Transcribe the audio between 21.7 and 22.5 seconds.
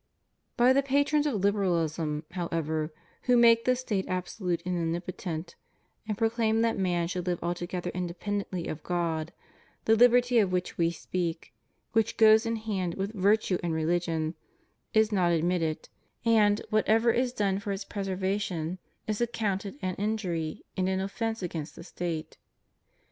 the State.